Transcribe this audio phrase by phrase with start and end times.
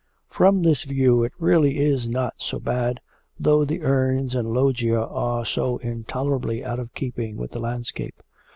[0.29, 3.01] 'From this view it really is not so bad,
[3.39, 8.23] though the urns and loggia are so intolerably out of keeping with the landscape.